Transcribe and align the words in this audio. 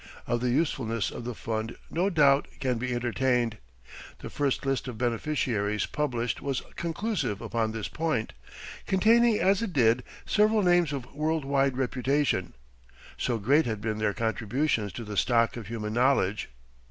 Of 0.25 0.41
the 0.41 0.49
usefulness 0.49 1.11
of 1.11 1.25
the 1.25 1.35
fund 1.35 1.75
no 1.91 2.09
doubt 2.09 2.47
can 2.59 2.79
be 2.79 2.91
entertained. 2.91 3.59
The 4.17 4.31
first 4.31 4.65
list 4.65 4.87
of 4.87 4.97
beneficiaries 4.97 5.85
published 5.85 6.41
was 6.41 6.63
conclusive 6.75 7.39
upon 7.39 7.71
this 7.71 7.87
point, 7.87 8.33
containing 8.87 9.39
as 9.39 9.61
it 9.61 9.73
did 9.73 10.03
several 10.25 10.63
names 10.63 10.91
of 10.91 11.05
world 11.13 11.45
wide 11.45 11.77
reputation, 11.77 12.53
so 13.15 13.37
great 13.37 13.67
had 13.67 13.79
been 13.79 13.99
their 13.99 14.15
contributions 14.15 14.91
to 14.93 15.03
the 15.03 15.17
stock 15.17 15.55
of 15.55 15.67
human 15.67 15.93
knowledge. 15.93 16.49